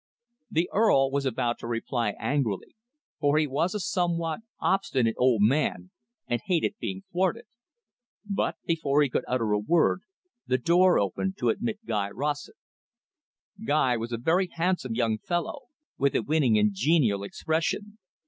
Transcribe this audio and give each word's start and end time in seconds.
The 0.49 0.67
Earl 0.73 1.11
was 1.11 1.27
about 1.27 1.59
to 1.59 1.67
reply 1.67 2.15
angrily, 2.19 2.73
for 3.19 3.37
he 3.37 3.45
was 3.45 3.75
a 3.75 3.79
somewhat 3.79 4.39
obstinate 4.59 5.13
old 5.19 5.43
man, 5.43 5.91
and 6.25 6.41
hated 6.43 6.73
being 6.79 7.03
thwarted. 7.11 7.45
But, 8.25 8.55
before 8.65 9.03
he 9.03 9.09
could 9.11 9.25
utter 9.27 9.51
a 9.51 9.59
word, 9.59 10.01
the 10.47 10.57
door 10.57 10.97
opened 10.97 11.37
to 11.37 11.49
admit 11.49 11.85
Guy 11.85 12.09
Rossett. 12.09 12.55
Guy 13.63 13.95
was 13.95 14.11
a 14.11 14.17
very 14.17 14.47
handsome 14.51 14.95
young 14.95 15.19
fellow, 15.19 15.65
with 15.99 16.15
a 16.15 16.23
winning 16.23 16.57
and 16.57 16.71
genial 16.73 17.21
expression. 17.21 17.99